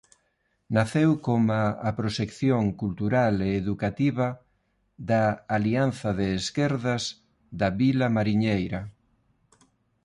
[0.75, 4.27] Naceu coma a proxección cultural e educativa
[5.09, 5.23] da
[5.57, 7.03] Alianza de Esquerdas
[7.59, 8.81] da vila mariñeira.